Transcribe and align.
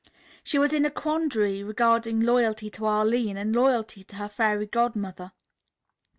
She 0.43 0.57
was 0.57 0.73
in 0.73 0.83
a 0.83 0.89
quandary 0.89 1.61
regarding 1.63 2.21
loyalty 2.21 2.71
to 2.71 2.87
Arline 2.87 3.37
and 3.37 3.53
loyalty 3.55 4.03
to 4.05 4.15
her 4.15 4.29
Fairy 4.29 4.65
Godmother. 4.65 5.31